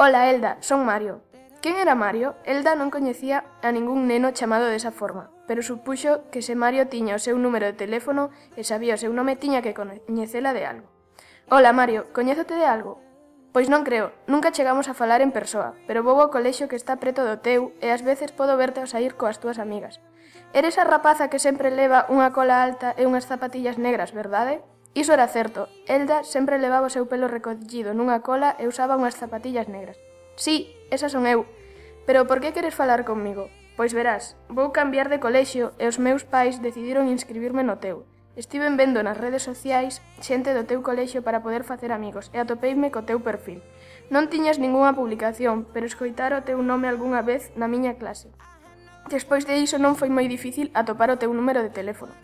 Ola, 0.01 0.33
Elda, 0.33 0.57
son 0.65 0.89
Mario. 0.89 1.21
Quen 1.61 1.77
era 1.77 1.93
Mario? 1.93 2.33
Elda 2.49 2.73
non 2.73 2.89
coñecía 2.89 3.45
a 3.61 3.69
ningún 3.77 4.09
neno 4.09 4.33
chamado 4.33 4.73
desa 4.73 4.89
forma, 4.89 5.29
pero 5.45 5.61
supuxo 5.61 6.25
que 6.33 6.41
se 6.41 6.57
Mario 6.57 6.89
tiña 6.89 7.13
o 7.13 7.21
seu 7.21 7.37
número 7.37 7.69
de 7.69 7.77
teléfono 7.77 8.33
e 8.57 8.65
sabía 8.65 8.97
o 8.97 9.03
seu 9.05 9.13
nome 9.13 9.37
tiña 9.37 9.61
que 9.61 9.77
coñecela 9.77 10.57
de 10.57 10.65
algo. 10.65 10.89
Ola, 11.53 11.77
Mario, 11.77 12.09
coñézote 12.17 12.57
de 12.57 12.65
algo? 12.65 13.05
Pois 13.53 13.69
non 13.69 13.85
creo, 13.85 14.17
nunca 14.25 14.49
chegamos 14.49 14.89
a 14.89 14.97
falar 14.97 15.21
en 15.21 15.37
persoa, 15.37 15.77
pero 15.85 16.01
vou 16.01 16.17
ao 16.25 16.33
colexio 16.33 16.73
que 16.73 16.81
está 16.81 16.97
preto 16.97 17.21
do 17.29 17.37
teu 17.45 17.77
e 17.85 17.93
ás 17.93 18.01
veces 18.01 18.33
podo 18.33 18.57
verte 18.57 18.81
ao 18.81 18.89
sair 18.89 19.13
coas 19.21 19.37
túas 19.37 19.61
amigas. 19.61 20.01
Eres 20.53 20.79
a 20.79 20.85
rapaza 20.85 21.31
que 21.31 21.39
sempre 21.39 21.71
leva 21.71 22.11
unha 22.11 22.35
cola 22.35 22.59
alta 22.59 22.99
e 22.99 23.07
unhas 23.07 23.31
zapatillas 23.31 23.79
negras, 23.79 24.11
verdade? 24.11 24.59
Iso 24.99 25.15
era 25.15 25.31
certo. 25.31 25.71
Elda 25.87 26.27
sempre 26.27 26.59
levaba 26.59 26.91
o 26.91 26.95
seu 26.95 27.07
pelo 27.07 27.31
recollido 27.31 27.95
nunha 27.95 28.27
cola 28.27 28.59
e 28.59 28.67
usaba 28.67 28.99
unhas 28.99 29.15
zapatillas 29.15 29.71
negras. 29.71 29.95
Sí, 30.35 30.75
esas 30.91 31.15
son 31.15 31.31
eu. 31.31 31.47
Pero 32.03 32.27
por 32.27 32.43
que 32.43 32.51
queres 32.51 32.75
falar 32.75 33.07
comigo? 33.07 33.47
Pois 33.79 33.95
verás, 33.95 34.35
vou 34.51 34.75
cambiar 34.75 35.07
de 35.07 35.23
colexio 35.23 35.71
e 35.79 35.87
os 35.87 36.03
meus 36.03 36.27
pais 36.27 36.59
decidiron 36.59 37.07
inscribirme 37.07 37.63
no 37.63 37.79
teu. 37.79 38.03
Estiven 38.35 38.75
vendo 38.75 39.07
nas 39.07 39.23
redes 39.23 39.47
sociais 39.47 40.03
xente 40.19 40.51
do 40.51 40.67
teu 40.67 40.83
colexio 40.83 41.23
para 41.23 41.47
poder 41.47 41.63
facer 41.63 41.95
amigos 41.95 42.27
e 42.35 42.43
atopeime 42.43 42.91
co 42.91 43.07
teu 43.07 43.23
perfil. 43.23 43.63
Non 44.11 44.27
tiñas 44.27 44.59
ningunha 44.59 44.99
publicación, 44.99 45.63
pero 45.71 45.87
escoitar 45.87 46.35
o 46.35 46.43
teu 46.43 46.59
nome 46.59 46.91
algunha 46.91 47.23
vez 47.23 47.55
na 47.55 47.71
miña 47.71 47.95
clase. 47.95 48.35
Despois 49.11 49.43
de 49.43 49.59
iso 49.59 49.75
non 49.83 49.99
foi 49.99 50.07
moi 50.07 50.31
difícil 50.31 50.71
atopar 50.71 51.11
o 51.11 51.19
teu 51.19 51.35
número 51.35 51.67
de 51.67 51.75
teléfono. 51.75 52.15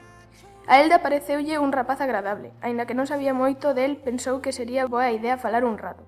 A 0.71 0.79
Elda 0.79 1.03
pareceulle 1.03 1.59
un 1.59 1.75
rapaz 1.75 1.99
agradable, 1.99 2.55
aínda 2.63 2.87
que 2.87 2.95
non 2.95 3.11
sabía 3.11 3.35
moito 3.35 3.75
del, 3.75 3.99
pensou 3.99 4.39
que 4.39 4.55
sería 4.55 4.87
boa 4.87 5.11
idea 5.11 5.35
falar 5.35 5.67
un 5.67 5.83
rato. 5.83 6.07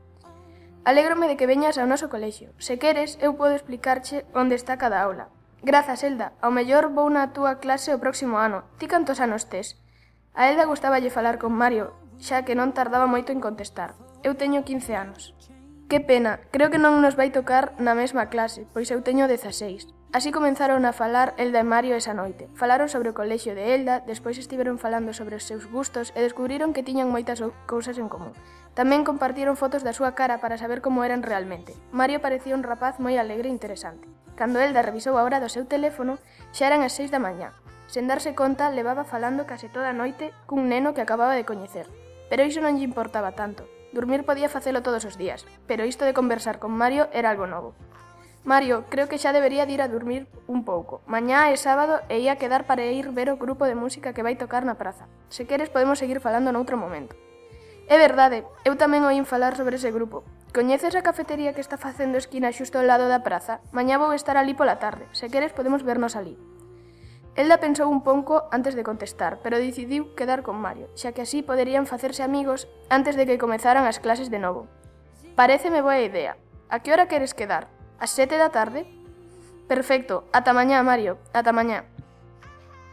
Alégrome 0.87 1.27
de 1.27 1.35
que 1.35 1.51
veñas 1.51 1.83
ao 1.83 1.91
noso 1.91 2.07
colexio. 2.07 2.55
Se 2.63 2.79
queres, 2.79 3.19
eu 3.19 3.35
podo 3.35 3.59
explicarche 3.59 4.23
onde 4.39 4.55
está 4.55 4.79
cada 4.79 5.03
aula. 5.03 5.35
Grazas, 5.67 6.07
Elda. 6.07 6.31
Ao 6.39 6.55
mellor 6.55 6.95
vou 6.95 7.11
na 7.11 7.35
túa 7.35 7.59
clase 7.59 7.91
o 7.91 7.99
próximo 7.99 8.39
ano. 8.39 8.63
Ti 8.79 8.87
cantos 8.87 9.19
anos 9.19 9.51
tes? 9.51 9.83
A 10.31 10.47
Elda 10.47 10.71
gustaballe 10.71 11.11
falar 11.11 11.43
con 11.43 11.51
Mario, 11.51 11.91
xa 12.23 12.47
que 12.47 12.55
non 12.55 12.71
tardaba 12.71 13.11
moito 13.11 13.35
en 13.35 13.43
contestar. 13.43 13.99
Eu 14.23 14.39
teño 14.39 14.63
15 14.63 14.95
anos. 14.95 15.35
Que 15.91 15.99
pena, 15.99 16.39
creo 16.55 16.71
que 16.71 16.79
non 16.79 17.03
nos 17.03 17.19
vai 17.19 17.35
tocar 17.35 17.75
na 17.83 17.99
mesma 17.99 18.31
clase, 18.31 18.63
pois 18.71 18.87
eu 18.95 19.03
teño 19.03 19.27
16. 19.27 19.98
Así 20.11 20.33
comenzaron 20.33 20.87
a 20.89 20.97
falar 20.97 21.35
Elda 21.37 21.61
e 21.61 21.69
Mario 21.69 21.93
esa 21.93 22.17
noite. 22.17 22.49
Falaron 22.57 22.89
sobre 22.89 23.13
o 23.13 23.17
colexio 23.17 23.53
de 23.53 23.77
Elda, 23.77 24.01
despois 24.09 24.41
estiveron 24.41 24.81
falando 24.81 25.13
sobre 25.13 25.37
os 25.37 25.45
seus 25.45 25.69
gustos 25.69 26.17
e 26.17 26.25
descubriron 26.25 26.73
que 26.73 26.81
tiñan 26.81 27.13
moitas 27.13 27.45
cousas 27.69 28.01
en 28.01 28.09
común. 28.09 28.33
Tamén 28.73 29.05
compartiron 29.05 29.61
fotos 29.61 29.85
da 29.85 29.93
súa 29.93 30.17
cara 30.17 30.41
para 30.41 30.57
saber 30.57 30.81
como 30.81 31.05
eran 31.05 31.21
realmente. 31.21 31.77
Mario 31.93 32.25
parecía 32.25 32.57
un 32.57 32.65
rapaz 32.65 32.97
moi 32.97 33.21
alegre 33.21 33.53
e 33.53 33.55
interesante. 33.55 34.09
Cando 34.33 34.65
Elda 34.65 34.81
revisou 34.81 35.21
a 35.21 35.25
hora 35.29 35.45
do 35.45 35.53
seu 35.53 35.69
teléfono, 35.69 36.17
xa 36.57 36.73
eran 36.73 36.81
as 36.81 36.97
seis 36.97 37.13
da 37.13 37.21
mañá. 37.21 37.53
Sen 37.85 38.09
darse 38.09 38.33
conta, 38.33 38.73
levaba 38.73 39.05
falando 39.05 39.45
case 39.45 39.69
toda 39.69 39.93
a 39.93 39.99
noite 39.99 40.33
cun 40.49 40.73
neno 40.73 40.97
que 40.97 41.05
acababa 41.05 41.37
de 41.37 41.45
coñecer. 41.45 41.85
Pero 42.33 42.49
iso 42.49 42.65
non 42.65 42.81
lle 42.81 42.89
importaba 42.89 43.37
tanto. 43.37 43.69
Dormir 43.93 44.25
podía 44.25 44.49
facelo 44.49 44.81
todos 44.81 45.05
os 45.05 45.21
días, 45.21 45.45
pero 45.69 45.85
isto 45.85 46.09
de 46.09 46.17
conversar 46.17 46.57
con 46.57 46.73
Mario 46.73 47.13
era 47.13 47.29
algo 47.29 47.45
novo. 47.45 47.77
Mario, 48.49 48.87
creo 48.89 49.13
que 49.13 49.21
xa 49.21 49.37
debería 49.37 49.69
de 49.69 49.77
ir 49.77 49.83
a 49.85 49.93
dormir 49.93 50.25
un 50.49 50.65
pouco. 50.65 51.05
Mañá 51.05 51.53
é 51.53 51.57
sábado 51.61 52.01
e 52.09 52.25
ia 52.25 52.41
quedar 52.41 52.65
para 52.65 52.81
ir 52.89 53.13
ver 53.13 53.29
o 53.29 53.37
grupo 53.37 53.69
de 53.69 53.77
música 53.77 54.17
que 54.17 54.25
vai 54.25 54.41
tocar 54.41 54.65
na 54.65 54.81
praza. 54.81 55.05
Se 55.29 55.45
queres 55.45 55.69
podemos 55.69 56.01
seguir 56.01 56.17
falando 56.25 56.49
noutro 56.49 56.81
momento. 56.81 57.13
É 57.93 58.01
verdade, 58.01 58.49
eu 58.65 58.73
tamén 58.81 59.05
oín 59.05 59.29
falar 59.29 59.53
sobre 59.53 59.77
ese 59.77 59.93
grupo. 59.93 60.25
Coñeces 60.57 60.97
a 60.97 61.05
cafetería 61.05 61.53
que 61.53 61.61
está 61.61 61.77
facendo 61.77 62.17
esquina 62.17 62.49
xusto 62.49 62.81
ao 62.81 62.89
lado 62.89 63.05
da 63.05 63.21
praza? 63.21 63.61
Mañá 63.69 64.01
vou 64.01 64.17
estar 64.17 64.41
ali 64.41 64.57
pola 64.57 64.81
tarde. 64.81 65.05
Se 65.13 65.29
queres 65.29 65.53
podemos 65.53 65.85
vernos 65.85 66.17
ali. 66.17 66.41
Elda 67.37 67.61
pensou 67.61 67.93
un 67.93 68.01
pouco 68.01 68.49
antes 68.49 68.73
de 68.73 68.81
contestar, 68.81 69.45
pero 69.45 69.61
decidiu 69.61 70.17
quedar 70.17 70.41
con 70.41 70.57
Mario, 70.57 70.89
xa 70.97 71.13
que 71.13 71.21
así 71.21 71.45
poderían 71.45 71.85
facerse 71.85 72.25
amigos 72.25 72.65
antes 72.89 73.13
de 73.13 73.29
que 73.29 73.37
comezaran 73.37 73.85
as 73.85 74.01
clases 74.01 74.33
de 74.33 74.41
novo. 74.41 74.73
Pareceme 75.37 75.85
boa 75.85 76.01
idea. 76.01 76.41
A 76.73 76.81
que 76.81 76.97
hora 76.97 77.13
queres 77.13 77.37
quedar? 77.37 77.77
As 77.99 78.15
sete 78.15 78.39
da 78.39 78.55
tarde? 78.55 78.87
Perfecto, 79.67 80.23
ata 80.31 80.55
mañá, 80.55 80.79
Mario, 80.87 81.19
ata 81.35 81.51
mañá. 81.51 81.83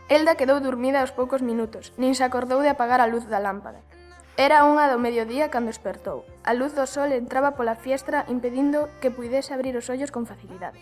Elda 0.10 0.34
quedou 0.34 0.58
dormida 0.58 1.06
aos 1.06 1.14
poucos 1.14 1.46
minutos, 1.46 1.94
nin 2.02 2.18
se 2.18 2.26
acordou 2.26 2.66
de 2.66 2.74
apagar 2.74 2.98
a 2.98 3.06
luz 3.06 3.30
da 3.30 3.38
lámpada. 3.38 3.86
Era 4.34 4.66
unha 4.66 4.90
do 4.90 4.98
mediodía 4.98 5.54
cando 5.54 5.70
despertou. 5.70 6.26
A 6.42 6.58
luz 6.58 6.74
do 6.74 6.90
sol 6.90 7.14
entraba 7.14 7.54
pola 7.54 7.78
fiestra 7.78 8.26
impedindo 8.34 8.90
que 8.98 9.14
puidese 9.14 9.54
abrir 9.54 9.78
os 9.78 9.94
ollos 9.94 10.10
con 10.10 10.26
facilidade. 10.26 10.82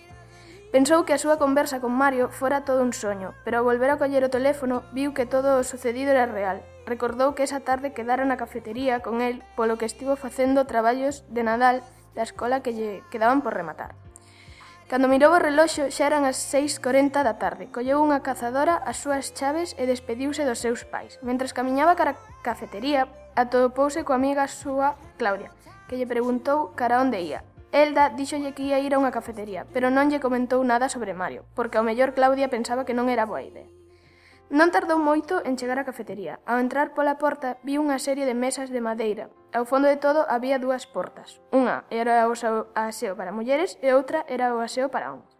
Pensou 0.71 1.03
que 1.03 1.11
a 1.11 1.19
súa 1.19 1.35
conversa 1.35 1.83
con 1.83 1.91
Mario 1.91 2.31
fora 2.31 2.63
todo 2.63 2.79
un 2.79 2.95
soño, 2.95 3.35
pero 3.43 3.59
ao 3.59 3.67
volver 3.67 3.91
a 3.91 3.99
coller 3.99 4.23
o 4.23 4.31
teléfono 4.31 4.87
viu 4.95 5.11
que 5.11 5.27
todo 5.27 5.59
o 5.59 5.67
sucedido 5.67 6.15
era 6.15 6.31
real. 6.31 6.63
Recordou 6.87 7.35
que 7.35 7.43
esa 7.43 7.59
tarde 7.59 7.91
quedara 7.91 8.23
na 8.23 8.39
cafetería 8.39 9.03
con 9.03 9.19
el, 9.19 9.43
polo 9.59 9.75
que 9.75 9.83
estivo 9.83 10.15
facendo 10.15 10.63
traballos 10.63 11.27
de 11.27 11.43
Nadal 11.43 11.83
da 12.15 12.23
escola 12.23 12.63
que 12.63 12.71
lle 12.71 13.03
quedaban 13.11 13.43
por 13.43 13.51
rematar. 13.51 13.99
Cando 14.91 15.07
mirou 15.07 15.31
o 15.31 15.39
reloxo 15.39 15.87
xa 15.89 16.05
eran 16.11 16.27
as 16.27 16.37
6.40 16.51 17.23
da 17.23 17.39
tarde. 17.39 17.71
Colleu 17.71 18.03
unha 18.03 18.19
cazadora 18.19 18.83
as 18.83 18.99
súas 18.99 19.31
chaves 19.31 19.73
e 19.79 19.87
despediuse 19.87 20.43
dos 20.43 20.59
seus 20.59 20.83
pais. 20.83 21.17
Mentres 21.23 21.55
camiñaba 21.55 21.95
cara 21.95 22.13
a 22.13 22.21
cafetería, 22.43 23.07
atopouse 23.33 24.03
coa 24.03 24.19
amiga 24.19 24.45
súa 24.51 24.99
Claudia, 25.15 25.55
que 25.87 25.95
lle 25.95 26.05
preguntou 26.05 26.75
cara 26.75 26.99
onde 26.99 27.23
ía. 27.23 27.41
Elda 27.73 28.13
díxolle 28.13 28.53
que 28.53 28.69
ía 28.69 28.83
ir 28.83 28.93
a 28.93 29.01
unha 29.01 29.15
cafetería, 29.15 29.65
pero 29.73 29.89
non 29.89 30.11
lle 30.11 30.21
comentou 30.21 30.61
nada 30.61 30.91
sobre 30.91 31.17
Mario, 31.17 31.47
porque 31.57 31.81
ao 31.81 31.87
mellor 31.87 32.13
Claudia 32.13 32.51
pensaba 32.51 32.85
que 32.85 32.93
non 32.93 33.09
era 33.09 33.25
boa 33.25 33.41
idea. 33.41 33.65
Non 34.53 34.69
tardou 34.69 35.01
moito 35.01 35.41
en 35.49 35.57
chegar 35.57 35.81
á 35.81 35.83
cafetería. 35.89 36.37
Ao 36.45 36.61
entrar 36.61 36.93
pola 36.93 37.17
porta, 37.17 37.57
viu 37.65 37.81
unha 37.81 37.97
serie 37.97 38.29
de 38.29 38.37
mesas 38.37 38.69
de 38.69 38.85
madeira. 38.85 39.33
Ao 39.49 39.65
fondo 39.65 39.89
de 39.89 39.97
todo 39.97 40.29
había 40.29 40.61
dúas 40.61 40.85
portas. 40.85 41.41
Unha 41.49 41.89
era 41.89 42.29
o 42.29 42.37
aseo 42.77 43.17
para 43.17 43.33
mulleres 43.33 43.81
e 43.81 43.89
outra 43.97 44.21
era 44.29 44.53
o 44.53 44.61
aseo 44.61 44.93
para 44.93 45.09
homens. 45.09 45.33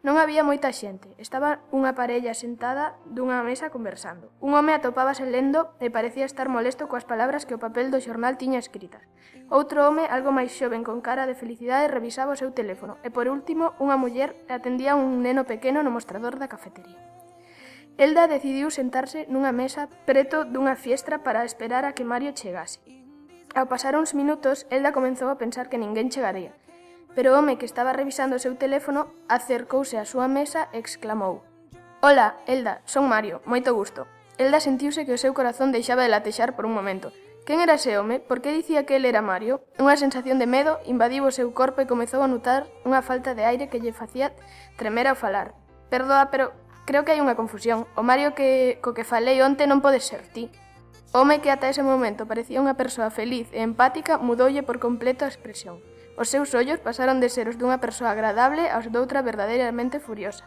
Non 0.00 0.16
había 0.16 0.40
moita 0.40 0.72
xente. 0.72 1.12
Estaba 1.20 1.60
unha 1.68 1.92
parella 1.92 2.32
sentada 2.32 2.96
dunha 3.04 3.44
mesa 3.44 3.68
conversando. 3.68 4.32
Un 4.40 4.56
home 4.56 4.72
atopábase 4.72 5.28
lendo 5.28 5.76
e 5.76 5.92
parecía 5.92 6.24
estar 6.24 6.48
molesto 6.48 6.88
coas 6.88 7.04
palabras 7.04 7.44
que 7.44 7.52
o 7.52 7.60
papel 7.60 7.92
do 7.92 8.00
xornal 8.00 8.40
tiña 8.40 8.56
escritas. 8.56 9.04
Outro 9.52 9.84
home, 9.84 10.08
algo 10.08 10.32
máis 10.32 10.56
xoven 10.56 10.80
con 10.80 11.04
cara 11.04 11.28
de 11.28 11.36
felicidade, 11.36 11.92
revisaba 11.92 12.32
o 12.32 12.40
seu 12.40 12.56
teléfono. 12.56 12.96
E 13.04 13.12
por 13.12 13.28
último, 13.28 13.76
unha 13.76 14.00
muller 14.00 14.32
atendía 14.48 14.96
a 14.96 15.00
un 15.00 15.20
neno 15.20 15.44
pequeno 15.44 15.84
no 15.84 15.92
mostrador 15.92 16.40
da 16.40 16.48
cafetería. 16.48 16.96
Elda 17.98 18.28
decidiu 18.28 18.68
sentarse 18.68 19.24
nunha 19.32 19.56
mesa 19.56 19.88
preto 20.04 20.44
dunha 20.44 20.76
fiestra 20.76 21.24
para 21.24 21.48
esperar 21.48 21.88
a 21.88 21.96
que 21.96 22.04
Mario 22.04 22.36
chegase. 22.36 22.84
Ao 23.56 23.72
pasar 23.72 23.96
uns 23.96 24.12
minutos, 24.12 24.68
Elda 24.68 24.92
comenzou 24.92 25.32
a 25.32 25.40
pensar 25.40 25.72
que 25.72 25.80
ninguén 25.80 26.12
chegaría, 26.12 26.52
pero 27.16 27.32
o 27.32 27.40
home 27.40 27.56
que 27.56 27.64
estaba 27.64 27.96
revisando 27.96 28.36
o 28.36 28.42
seu 28.44 28.52
teléfono 28.60 29.08
acercouse 29.32 29.96
á 29.96 30.04
súa 30.04 30.28
mesa 30.28 30.68
e 30.76 30.78
exclamou 30.84 31.40
Hola, 32.04 32.36
Elda, 32.44 32.84
son 32.84 33.08
Mario, 33.08 33.40
moito 33.48 33.72
gusto. 33.72 34.04
Elda 34.36 34.60
sentiuse 34.60 35.08
que 35.08 35.16
o 35.16 35.22
seu 35.22 35.32
corazón 35.32 35.72
deixaba 35.72 36.04
de 36.04 36.12
latexar 36.12 36.52
por 36.52 36.68
un 36.68 36.76
momento. 36.76 37.16
Quen 37.48 37.64
era 37.64 37.80
ese 37.80 37.96
home? 37.96 38.20
Por 38.20 38.44
que 38.44 38.52
dicía 38.52 38.84
que 38.84 39.00
el 39.00 39.08
era 39.08 39.24
Mario? 39.24 39.64
Unha 39.80 39.96
sensación 39.96 40.36
de 40.36 40.44
medo 40.44 40.84
invadiu 40.84 41.24
o 41.24 41.32
seu 41.32 41.48
corpo 41.56 41.80
e 41.80 41.88
comezou 41.88 42.20
a 42.20 42.28
notar 42.28 42.68
unha 42.84 43.00
falta 43.00 43.32
de 43.32 43.48
aire 43.48 43.72
que 43.72 43.80
lle 43.80 43.96
facía 43.96 44.36
tremer 44.76 45.08
ao 45.08 45.16
falar. 45.16 45.56
Perdoa, 45.88 46.28
pero 46.28 46.52
Creo 46.86 47.02
que 47.02 47.10
hai 47.10 47.18
unha 47.18 47.34
confusión. 47.34 47.90
O 47.98 48.06
Mario 48.06 48.38
que, 48.38 48.78
co 48.78 48.94
que 48.94 49.02
falei 49.02 49.42
onte 49.42 49.66
non 49.66 49.82
pode 49.82 49.98
ser 49.98 50.22
ti. 50.30 50.54
Home 51.10 51.42
que 51.42 51.50
ata 51.50 51.66
ese 51.66 51.82
momento 51.82 52.30
parecía 52.30 52.62
unha 52.62 52.78
persoa 52.78 53.10
feliz 53.10 53.50
e 53.50 53.58
empática 53.58 54.22
mudoulle 54.22 54.62
por 54.62 54.78
completo 54.78 55.26
a 55.26 55.30
expresión. 55.30 55.82
Os 56.14 56.30
seus 56.30 56.54
ollos 56.54 56.78
pasaron 56.78 57.18
de 57.18 57.26
ser 57.26 57.50
os 57.50 57.58
dunha 57.58 57.82
persoa 57.82 58.14
agradable 58.14 58.70
aos 58.70 58.86
doutra 58.94 59.18
verdadeiramente 59.26 59.98
furiosa. 59.98 60.46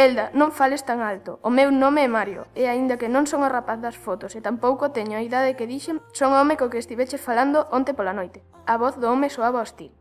Elda, 0.00 0.32
non 0.32 0.48
fales 0.48 0.80
tan 0.88 1.04
alto. 1.04 1.36
O 1.44 1.52
meu 1.52 1.68
nome 1.68 2.02
é 2.02 2.08
Mario, 2.08 2.48
e 2.56 2.64
aínda 2.64 2.96
que 2.96 3.12
non 3.12 3.28
son 3.28 3.44
o 3.44 3.52
rapaz 3.52 3.84
das 3.84 4.00
fotos 4.00 4.32
e 4.32 4.40
tampouco 4.40 4.96
teño 4.96 5.20
a 5.20 5.22
idade 5.22 5.60
que 5.60 5.68
dixen, 5.68 6.00
son 6.16 6.32
o 6.32 6.40
home 6.40 6.56
co 6.56 6.72
que 6.72 6.80
estiveche 6.80 7.20
falando 7.20 7.68
onte 7.68 7.92
pola 7.92 8.16
noite. 8.16 8.40
A 8.64 8.80
voz 8.80 8.96
do 8.96 9.12
home 9.12 9.28
soaba 9.28 9.60
hostil. 9.60 9.92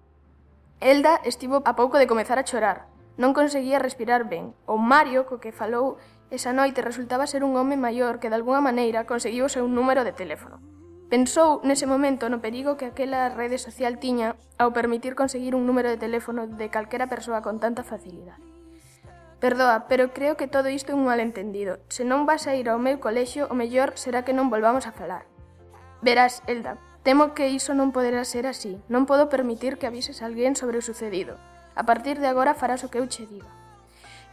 Elda 0.79 1.19
estivo 1.27 1.59
a 1.67 1.75
pouco 1.75 1.99
de 1.99 2.07
comezar 2.07 2.39
a 2.39 2.47
chorar, 2.47 2.92
Non 3.17 3.37
conseguía 3.37 3.77
respirar 3.77 4.25
ben. 4.25 4.57
O 4.65 4.81
Mario, 4.81 5.29
co 5.29 5.37
que 5.37 5.53
falou 5.53 6.01
esa 6.33 6.49
noite, 6.49 6.81
resultaba 6.81 7.29
ser 7.29 7.45
un 7.45 7.53
home 7.53 7.77
maior 7.77 8.17
que, 8.17 8.33
de 8.33 8.37
alguna 8.41 8.61
maneira, 8.61 9.05
conseguiu 9.05 9.45
o 9.45 9.53
seu 9.53 9.69
número 9.69 10.01
de 10.01 10.17
teléfono. 10.17 10.57
Pensou 11.13 11.61
nese 11.61 11.85
momento 11.85 12.25
no 12.25 12.41
perigo 12.41 12.73
que 12.73 12.89
aquela 12.89 13.29
rede 13.29 13.61
social 13.61 14.01
tiña 14.01 14.33
ao 14.57 14.73
permitir 14.73 15.13
conseguir 15.13 15.53
un 15.53 15.69
número 15.69 15.93
de 15.93 16.01
teléfono 16.01 16.49
de 16.49 16.73
calquera 16.73 17.05
persoa 17.05 17.45
con 17.45 17.61
tanta 17.61 17.85
facilidade. 17.85 18.41
Perdoa, 19.37 19.85
pero 19.85 20.09
creo 20.09 20.33
que 20.33 20.49
todo 20.49 20.73
isto 20.73 20.89
é 20.89 20.97
un 20.97 21.05
malentendido. 21.05 21.77
Se 21.85 22.01
non 22.01 22.25
vas 22.25 22.49
a 22.49 22.57
ir 22.57 22.65
ao 22.65 22.81
meu 22.81 22.97
colexio, 22.97 23.45
o 23.45 23.53
mellor 23.53 23.93
será 23.93 24.25
que 24.25 24.33
non 24.33 24.49
volvamos 24.49 24.89
a 24.89 24.95
falar. 24.95 25.29
Verás, 26.01 26.41
Elda, 26.49 26.81
temo 27.05 27.37
que 27.37 27.53
iso 27.53 27.77
non 27.77 27.93
poderá 27.93 28.25
ser 28.25 28.49
así. 28.49 28.81
Non 28.89 29.05
podo 29.05 29.29
permitir 29.29 29.77
que 29.77 29.85
avises 29.85 30.25
a 30.25 30.25
alguén 30.25 30.57
sobre 30.57 30.81
o 30.81 30.85
sucedido. 30.87 31.37
A 31.75 31.83
partir 31.83 32.19
de 32.19 32.27
agora 32.27 32.53
farás 32.53 32.83
o 32.83 32.89
que 32.89 32.99
eu 33.01 33.09
che 33.09 33.25
diga. 33.25 33.49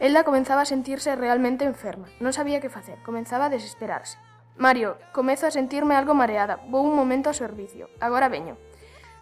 Elda 0.01 0.25
comenzaba 0.25 0.61
a 0.61 0.69
sentirse 0.69 1.15
realmente 1.15 1.65
enferma. 1.65 2.09
Non 2.17 2.33
sabía 2.33 2.61
que 2.61 2.73
facer. 2.73 2.97
Comenzaba 3.05 3.49
a 3.49 3.53
desesperarse. 3.53 4.17
Mario, 4.57 4.97
comezo 5.13 5.45
a 5.45 5.53
sentirme 5.53 5.93
algo 5.93 6.13
mareada. 6.13 6.57
Vou 6.69 6.81
un 6.85 6.97
momento 6.97 7.29
ao 7.29 7.37
servicio. 7.37 7.89
Agora 8.01 8.29
veño. 8.29 8.57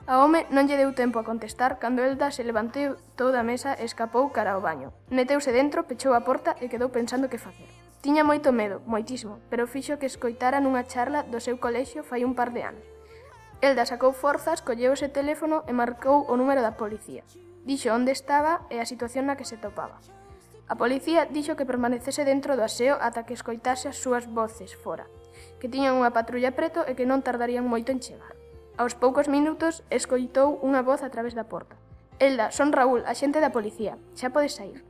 A 0.09 0.23
home 0.23 0.47
non 0.49 0.65
lle 0.65 0.79
deu 0.79 0.95
tempo 0.95 1.19
a 1.19 1.27
contestar 1.27 1.77
cando 1.77 2.01
Elda 2.01 2.31
se 2.31 2.47
levantou 2.47 2.97
toda 3.19 3.43
a 3.43 3.47
mesa 3.47 3.77
e 3.77 3.85
escapou 3.85 4.31
cara 4.33 4.57
ao 4.57 4.63
baño. 4.63 4.89
Meteuse 5.11 5.51
dentro, 5.53 5.85
pechou 5.85 6.17
a 6.17 6.25
porta 6.25 6.55
e 6.63 6.71
quedou 6.71 6.89
pensando 6.89 7.29
que 7.29 7.37
facer. 7.37 7.69
Tiña 8.01 8.23
moito 8.23 8.55
medo, 8.55 8.79
moitísimo, 8.87 9.43
pero 9.51 9.67
fixo 9.67 9.99
que 9.99 10.07
escoitara 10.07 10.63
nunha 10.63 10.87
charla 10.87 11.27
do 11.27 11.43
seu 11.43 11.59
colexio 11.59 12.07
fai 12.07 12.23
un 12.23 12.33
par 12.33 12.55
de 12.55 12.63
anos. 12.63 12.85
Elda 13.59 13.83
sacou 13.83 14.15
forzas, 14.15 14.63
colleu 14.63 14.95
ese 14.95 15.11
teléfono 15.11 15.67
e 15.67 15.75
marcou 15.75 16.23
o 16.25 16.33
número 16.39 16.63
da 16.63 16.79
policía 16.79 17.27
dixo 17.69 17.93
onde 17.93 18.09
estaba 18.09 18.65
e 18.73 18.81
a 18.81 18.89
situación 18.89 19.29
na 19.29 19.37
que 19.37 19.45
se 19.45 19.61
topaba. 19.61 20.01
A 20.65 20.73
policía 20.73 21.29
dixo 21.29 21.53
que 21.53 21.69
permanecese 21.69 22.25
dentro 22.25 22.57
do 22.57 22.65
aseo 22.65 22.97
ata 22.97 23.29
que 23.29 23.37
escoitase 23.37 23.93
as 23.93 24.01
súas 24.01 24.25
voces 24.25 24.73
fora, 24.73 25.05
que 25.61 25.69
tiñan 25.69 25.93
unha 26.01 26.09
patrulla 26.09 26.57
preto 26.57 26.81
e 26.89 26.97
que 26.97 27.05
non 27.05 27.21
tardarían 27.21 27.69
moito 27.69 27.93
en 27.93 28.01
chegar. 28.01 28.33
Aos 28.73 28.97
poucos 28.97 29.29
minutos 29.29 29.85
escoitou 29.93 30.57
unha 30.65 30.81
voz 30.81 31.05
a 31.05 31.13
través 31.13 31.37
da 31.37 31.45
porta. 31.45 31.77
Elda, 32.17 32.49
son 32.49 32.73
Raúl, 32.73 33.05
axente 33.05 33.37
da 33.37 33.53
policía. 33.53 34.01
Xa 34.17 34.33
podes 34.33 34.57
sair. 34.57 34.81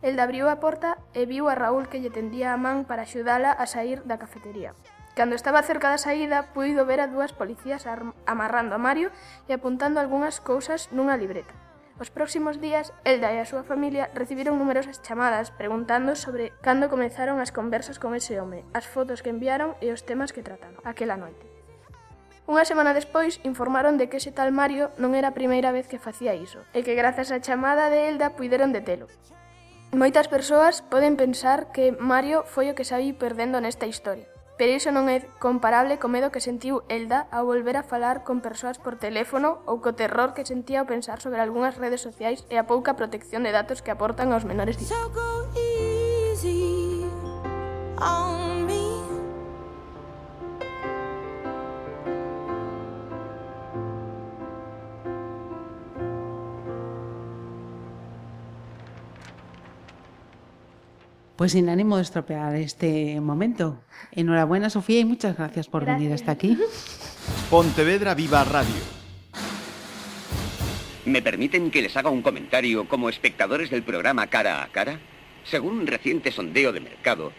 Elda 0.00 0.24
abriu 0.26 0.48
a 0.48 0.58
porta 0.58 0.98
e 1.14 1.28
viu 1.28 1.46
a 1.46 1.54
Raúl 1.54 1.86
que 1.86 2.00
lle 2.00 2.10
tendía 2.10 2.52
a 2.52 2.60
man 2.60 2.88
para 2.88 3.04
axudala 3.06 3.52
a 3.52 3.64
sair 3.68 4.02
da 4.08 4.18
cafetería. 4.18 4.74
Cando 5.14 5.36
estaba 5.36 5.62
cerca 5.62 5.92
da 5.92 6.00
saída, 6.00 6.50
puido 6.56 6.88
ver 6.88 7.00
a 7.00 7.10
dúas 7.10 7.36
policías 7.36 7.84
amarrando 8.28 8.72
a 8.74 8.80
Mario 8.80 9.12
e 9.48 9.52
apuntando 9.52 10.00
algunhas 10.00 10.40
cousas 10.40 10.88
nunha 10.92 11.16
libreta. 11.20 11.54
Os 12.00 12.08
próximos 12.08 12.56
días, 12.56 12.92
Elda 13.04 13.28
e 13.36 13.38
a 13.38 13.44
súa 13.44 13.68
familia 13.68 14.08
recibiron 14.16 14.56
numerosas 14.56 15.04
chamadas 15.04 15.52
preguntando 15.52 16.16
sobre 16.16 16.56
cando 16.64 16.88
comezaron 16.88 17.36
as 17.36 17.52
conversas 17.52 18.00
con 18.00 18.16
ese 18.16 18.40
home, 18.40 18.64
as 18.72 18.88
fotos 18.88 19.20
que 19.20 19.28
enviaron 19.28 19.76
e 19.84 19.92
os 19.92 20.00
temas 20.00 20.32
que 20.32 20.40
trataron 20.40 20.80
aquela 20.88 21.20
noite. 21.20 21.44
Unha 22.48 22.64
semana 22.64 22.96
despois 22.96 23.38
informaron 23.44 24.00
de 24.00 24.08
que 24.08 24.18
ese 24.18 24.32
tal 24.32 24.50
Mario 24.56 24.88
non 24.96 25.12
era 25.12 25.30
a 25.30 25.36
primeira 25.36 25.68
vez 25.68 25.84
que 25.84 26.00
facía 26.00 26.32
iso 26.32 26.64
e 26.72 26.80
que 26.80 26.96
grazas 26.96 27.28
á 27.28 27.38
chamada 27.44 27.92
de 27.92 28.08
Elda 28.08 28.34
puideron 28.40 28.72
detelo. 28.72 29.06
Moitas 29.92 30.32
persoas 30.32 30.80
poden 30.80 31.20
pensar 31.20 31.76
que 31.76 31.92
Mario 31.92 32.48
foi 32.48 32.72
o 32.72 32.76
que 32.76 32.88
saí 32.88 33.12
perdendo 33.12 33.60
nesta 33.60 33.84
historia, 33.84 34.31
pero 34.56 34.72
iso 34.72 34.92
non 34.92 35.08
é 35.08 35.24
comparable 35.40 35.96
co 35.98 36.12
medo 36.12 36.30
que 36.30 36.44
sentiu 36.44 36.84
Elda 36.92 37.26
ao 37.32 37.48
volver 37.48 37.76
a 37.80 37.86
falar 37.86 38.22
con 38.22 38.44
persoas 38.44 38.76
por 38.78 39.00
teléfono 39.00 39.64
ou 39.64 39.80
co 39.80 39.96
terror 39.96 40.36
que 40.36 40.46
sentía 40.46 40.84
ao 40.84 40.90
pensar 40.90 41.18
sobre 41.18 41.40
algunhas 41.40 41.78
redes 41.80 42.04
sociais 42.04 42.44
e 42.52 42.56
a 42.60 42.68
pouca 42.68 42.94
protección 42.94 43.42
de 43.42 43.54
datos 43.54 43.80
que 43.80 43.90
aportan 43.90 44.30
aos 44.30 44.44
menores. 44.44 44.76
So 44.78 45.08
go 45.10 45.48
easy 45.56 47.08
on 47.98 48.61
Pues 61.42 61.50
sin 61.50 61.68
ánimo 61.68 61.96
de 61.96 62.04
estropear 62.04 62.54
este 62.54 63.20
momento. 63.20 63.82
Enhorabuena, 64.12 64.70
Sofía, 64.70 65.00
y 65.00 65.04
muchas 65.04 65.36
gracias 65.36 65.66
por 65.66 65.82
gracias. 65.82 65.98
venir 65.98 66.14
hasta 66.14 66.30
aquí. 66.30 66.56
Pontevedra 67.50 68.14
Viva 68.14 68.44
Radio. 68.44 68.80
¿Me 71.04 71.20
permiten 71.20 71.72
que 71.72 71.82
les 71.82 71.96
haga 71.96 72.10
un 72.10 72.22
comentario 72.22 72.86
como 72.86 73.08
espectadores 73.08 73.70
del 73.70 73.82
programa 73.82 74.28
Cara 74.28 74.62
a 74.62 74.68
Cara? 74.68 75.00
Según 75.42 75.80
un 75.80 75.86
reciente 75.88 76.30
sondeo 76.30 76.72
de 76.72 76.78
mercado, 76.78 77.32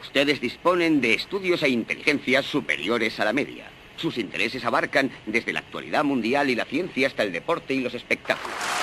ustedes 0.00 0.40
disponen 0.40 1.02
de 1.02 1.12
estudios 1.12 1.62
e 1.62 1.68
inteligencias 1.68 2.46
superiores 2.46 3.20
a 3.20 3.26
la 3.26 3.34
media. 3.34 3.66
Sus 3.96 4.16
intereses 4.16 4.64
abarcan 4.64 5.10
desde 5.26 5.52
la 5.52 5.60
actualidad 5.60 6.04
mundial 6.04 6.48
y 6.48 6.54
la 6.54 6.64
ciencia 6.64 7.06
hasta 7.06 7.22
el 7.22 7.32
deporte 7.32 7.74
y 7.74 7.80
los 7.80 7.92
espectáculos. 7.92 8.75